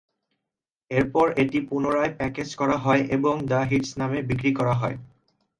এরপর 0.91 1.25
এটি 1.37 1.59
পুনরায় 1.69 2.11
প্যাকেজ 2.17 2.49
করা 2.55 2.77
হয় 2.77 3.01
এবং 3.15 3.33
দ্য 3.49 3.61
হিটস 3.69 3.91
নামে 3.99 4.19
বিক্রি 4.29 4.51
করা 4.59 4.73
হয়। 4.73 4.97